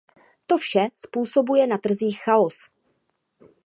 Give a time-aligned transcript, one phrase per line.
[0.47, 2.69] To vše způsobuje na trzích chaos.